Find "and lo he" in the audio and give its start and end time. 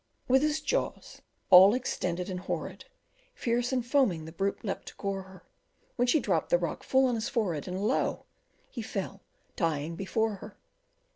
7.67-8.81